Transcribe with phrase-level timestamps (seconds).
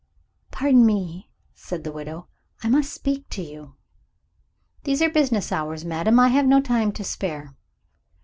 [0.49, 2.27] "Pardon me," said the widow,
[2.63, 3.75] "I must speak to you."
[4.83, 7.53] "These are business hours, madam; I have no time to spare."